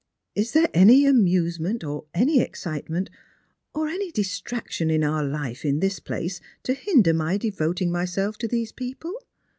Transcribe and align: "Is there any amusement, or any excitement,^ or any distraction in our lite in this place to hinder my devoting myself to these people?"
"Is 0.35 0.53
there 0.53 0.67
any 0.73 1.05
amusement, 1.05 1.83
or 1.83 2.05
any 2.15 2.39
excitement,^ 2.39 3.07
or 3.75 3.87
any 3.87 4.11
distraction 4.11 4.89
in 4.89 5.03
our 5.03 5.23
lite 5.23 5.63
in 5.63 5.79
this 5.79 5.99
place 5.99 6.41
to 6.63 6.73
hinder 6.73 7.13
my 7.13 7.37
devoting 7.37 7.91
myself 7.91 8.35
to 8.39 8.47
these 8.47 8.71
people?" 8.71 9.13